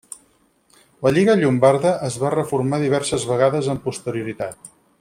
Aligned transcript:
La 1.07 1.11
Lliga 1.17 1.35
Llombarda 1.41 1.91
es 2.09 2.17
va 2.23 2.31
reformar 2.35 2.81
diverses 2.85 3.27
vegades 3.33 3.71
amb 3.75 3.87
posterioritat. 3.91 4.73